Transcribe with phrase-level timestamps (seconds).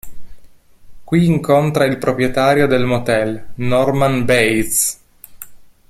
[1.05, 4.99] Qui incontra il proprietario del motel, Norman Bates.